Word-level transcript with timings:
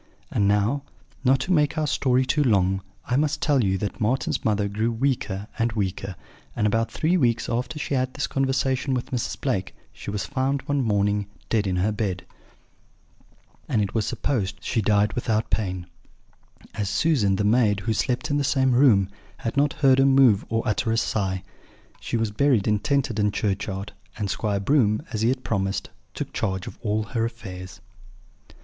And 0.31 0.47
now, 0.47 0.81
not 1.23 1.39
to 1.41 1.53
make 1.53 1.77
our 1.77 1.85
story 1.85 2.25
too 2.25 2.43
long, 2.43 2.81
I 3.05 3.15
must 3.17 3.39
tell 3.39 3.63
you 3.63 3.77
that 3.77 4.01
Marten's 4.01 4.43
mother 4.43 4.67
grew 4.67 4.91
weaker 4.91 5.47
and 5.59 5.73
weaker, 5.73 6.15
and 6.55 6.65
about 6.65 6.91
three 6.91 7.17
weeks 7.17 7.47
after 7.47 7.77
she 7.77 7.93
had 7.93 7.99
had 8.07 8.13
this 8.15 8.25
conversation 8.25 8.95
with 8.95 9.11
Mrs. 9.11 9.39
Blake 9.39 9.75
she 9.93 10.09
was 10.09 10.25
found 10.25 10.63
one 10.63 10.81
morning 10.81 11.27
dead 11.49 11.67
in 11.67 11.75
her 11.75 11.91
bed; 11.91 12.25
and 13.69 13.79
it 13.79 13.93
was 13.93 14.07
supposed 14.07 14.57
she 14.63 14.81
died 14.81 15.13
without 15.13 15.51
pain, 15.51 15.85
as 16.73 16.89
Susan, 16.89 17.35
the 17.35 17.43
maid, 17.43 17.81
who 17.81 17.93
slept 17.93 18.31
in 18.31 18.37
the 18.37 18.43
same 18.43 18.71
room, 18.71 19.07
had 19.37 19.55
not 19.55 19.73
heard 19.73 19.99
her 19.99 20.05
move 20.07 20.43
or 20.49 20.63
utter 20.67 20.91
a 20.91 20.97
sigh. 20.97 21.43
She 21.99 22.17
was 22.17 22.31
buried 22.31 22.67
in 22.67 22.79
Tenterden 22.79 23.31
churchyard, 23.31 23.93
and 24.17 24.31
Squire 24.31 24.59
Broom, 24.59 25.03
as 25.11 25.21
he 25.21 25.29
had 25.29 25.43
promised, 25.43 25.91
took 26.15 26.33
charge 26.33 26.65
of 26.65 26.79
all 26.81 27.03
her 27.03 27.23
affairs. 27.23 27.81